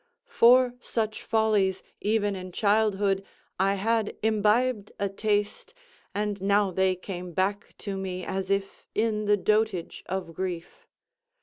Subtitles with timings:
[0.25, 3.23] For such follies, even in childhood,
[3.59, 5.75] I had imbibed a taste
[6.15, 10.87] and now they came back to me as if in the dotage of grief.